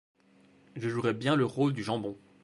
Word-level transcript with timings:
je 0.77 0.89
jouerais 0.89 1.13
bien 1.13 1.35
le 1.35 1.45
rôle 1.45 1.73
du 1.73 1.83
jambon. 1.83 2.17